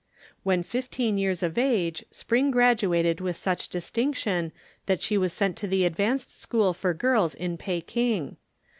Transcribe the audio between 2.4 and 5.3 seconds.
graduated with such distinction that she